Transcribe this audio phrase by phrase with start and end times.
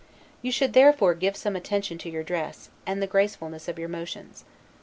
[0.41, 4.45] You should therefore give some attention to your dress, and the gracefulness of your motions.